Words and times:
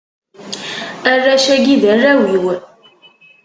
arrac-agi, 1.11 1.75
d 1.81 1.83
arraw-iw. 1.93 2.45